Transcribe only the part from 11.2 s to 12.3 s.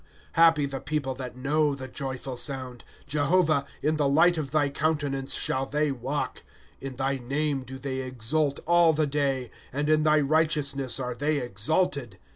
exalted.